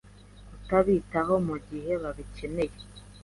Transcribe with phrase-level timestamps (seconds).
[0.51, 2.77] kutabitaho mu gihe babikeneye,